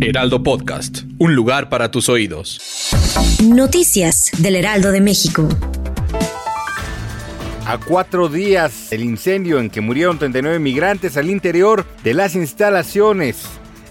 [0.00, 2.90] Heraldo Podcast, un lugar para tus oídos.
[3.44, 5.48] Noticias del Heraldo de México.
[7.66, 13.44] A cuatro días del incendio en que murieron 39 migrantes al interior de las instalaciones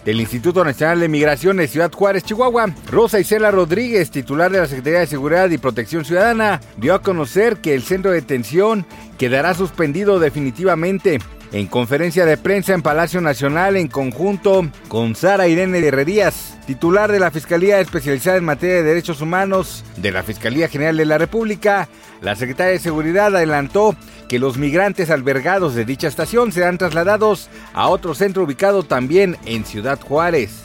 [0.03, 4.67] del Instituto Nacional de Migración de Ciudad Juárez, Chihuahua, Rosa Isela Rodríguez, titular de la
[4.67, 8.85] Secretaría de Seguridad y Protección Ciudadana, dio a conocer que el centro de detención
[9.17, 11.19] quedará suspendido definitivamente.
[11.53, 17.19] En conferencia de prensa en Palacio Nacional en conjunto con Sara Irene Herrerías, titular de
[17.19, 21.89] la Fiscalía Especializada en Materia de Derechos Humanos de la Fiscalía General de la República,
[22.21, 23.95] la Secretaria de Seguridad adelantó
[24.27, 29.63] que los migrantes albergados de dicha estación serán trasladados a otro centro ubicado también en
[29.63, 30.63] Ciudad Juárez.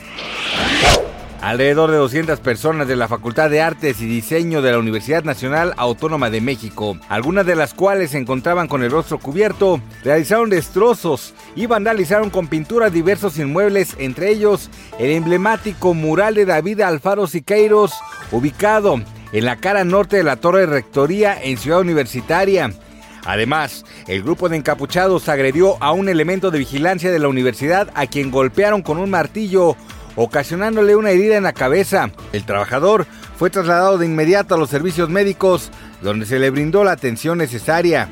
[1.41, 5.73] Alrededor de 200 personas de la Facultad de Artes y Diseño de la Universidad Nacional
[5.77, 11.33] Autónoma de México, algunas de las cuales se encontraban con el rostro cubierto, realizaron destrozos
[11.55, 17.93] y vandalizaron con pintura diversos inmuebles, entre ellos el emblemático mural de David Alfaro Siqueiros,
[18.33, 22.73] ubicado en la cara norte de la Torre de Rectoría en Ciudad Universitaria.
[23.25, 28.07] Además, el grupo de encapuchados agredió a un elemento de vigilancia de la universidad a
[28.07, 29.77] quien golpearon con un martillo
[30.21, 32.11] ocasionándole una herida en la cabeza.
[32.33, 36.91] El trabajador fue trasladado de inmediato a los servicios médicos, donde se le brindó la
[36.91, 38.09] atención necesaria.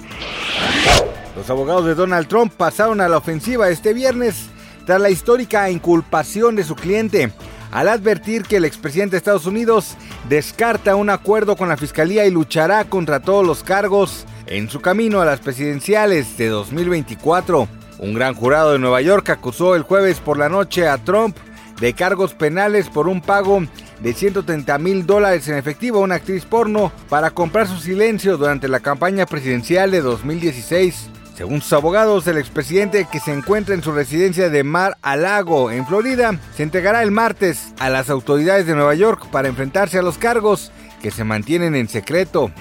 [1.35, 4.45] Los abogados de Donald Trump pasaron a la ofensiva este viernes
[4.85, 7.33] tras la histórica inculpación de su cliente,
[7.72, 9.97] al advertir que el expresidente de Estados Unidos
[10.30, 15.19] descarta un acuerdo con la fiscalía y luchará contra todos los cargos en su camino
[15.19, 17.68] a las presidenciales de 2024.
[18.00, 21.35] Un gran jurado de Nueva York acusó el jueves por la noche a Trump
[21.79, 23.63] de cargos penales por un pago
[24.01, 28.67] de 130 mil dólares en efectivo a una actriz porno para comprar su silencio durante
[28.67, 31.09] la campaña presidencial de 2016.
[31.35, 35.69] Según sus abogados, el expresidente que se encuentra en su residencia de Mar a Lago,
[35.69, 40.01] en Florida, se entregará el martes a las autoridades de Nueva York para enfrentarse a
[40.01, 42.51] los cargos que se mantienen en secreto.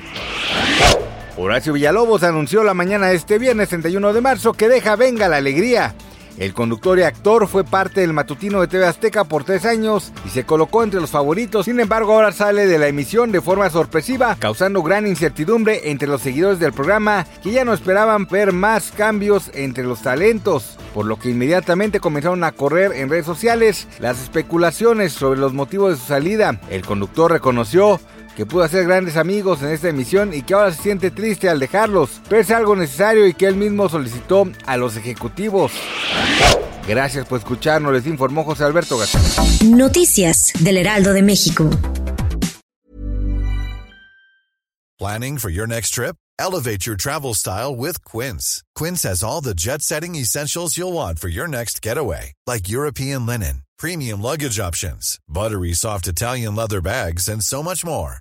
[1.38, 5.36] Horacio Villalobos anunció la mañana de este viernes 31 de marzo que deja venga la
[5.36, 5.94] alegría
[6.38, 10.28] el conductor y actor fue parte del matutino de TV Azteca por tres años y
[10.28, 11.64] se colocó entre los favoritos.
[11.64, 16.22] Sin embargo, ahora sale de la emisión de forma sorpresiva, causando gran incertidumbre entre los
[16.22, 21.18] seguidores del programa que ya no esperaban ver más cambios entre los talentos, por lo
[21.18, 26.06] que inmediatamente comenzaron a correr en redes sociales las especulaciones sobre los motivos de su
[26.06, 26.60] salida.
[26.70, 28.00] El conductor reconoció
[28.36, 31.58] que pudo hacer grandes amigos en esta emisión y que ahora se siente triste al
[31.58, 35.72] dejarlos, pero es algo necesario y que él mismo solicitó a los ejecutivos.
[36.86, 39.20] Gracias por escucharnos, les informó José Alberto García.
[39.64, 41.70] Noticias del Heraldo de México.
[44.98, 46.16] Planning for your next trip?
[46.38, 48.62] Elevate your travel style with Quince.
[48.74, 53.26] Quince has all the jet setting essentials you'll want for your next getaway, like European
[53.26, 58.20] linen, premium luggage options, buttery soft Italian leather bags, and so much more.